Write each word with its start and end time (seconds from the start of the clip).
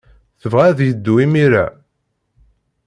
Tebɣa 0.41 0.63
ad 0.71 0.79
yeddu 0.87 1.13
imir-a. 1.25 1.65